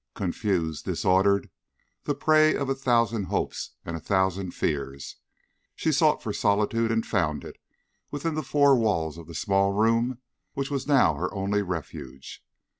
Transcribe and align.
Confused, 0.15 0.83
disordered, 0.85 1.51
the 2.05 2.15
prey 2.15 2.55
of 2.55 2.69
a 2.69 2.73
thousand 2.73 3.25
hopes 3.25 3.73
and 3.85 3.95
a 3.95 3.99
thousand 3.99 4.55
fears, 4.55 5.17
she 5.75 5.91
sought 5.91 6.23
for 6.23 6.33
solitude 6.33 6.91
and 6.91 7.05
found 7.05 7.43
it 7.43 7.57
within 8.09 8.33
the 8.33 8.41
four 8.41 8.75
walls 8.75 9.19
of 9.19 9.27
the 9.27 9.35
small 9.35 9.73
room 9.73 10.17
which 10.55 10.71
was 10.71 10.87
now 10.87 11.13
her 11.13 11.31
only 11.35 11.61
refuge. 11.61 12.43